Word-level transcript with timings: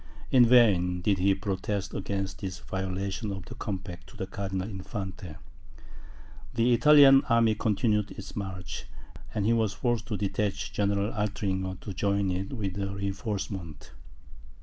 In 0.31 0.47
vain 0.47 0.99
did 1.01 1.19
he 1.19 1.35
protest 1.35 1.93
against 1.93 2.39
this 2.41 2.57
violation 2.57 3.31
of 3.31 3.45
the 3.45 3.53
compact, 3.53 4.07
to 4.07 4.17
the 4.17 4.25
Cardinal 4.25 4.67
Infante; 4.67 5.35
the 6.55 6.73
Italian 6.73 7.23
army 7.25 7.53
continued 7.53 8.09
its 8.09 8.35
march, 8.35 8.85
and 9.35 9.45
he 9.45 9.53
was 9.53 9.73
forced 9.73 10.07
to 10.07 10.17
detach 10.17 10.73
General 10.73 11.13
Altringer 11.13 11.75
to 11.81 11.93
join 11.93 12.31
it 12.31 12.51
with 12.51 12.79
a 12.79 12.89
reinforcement. 12.89 13.91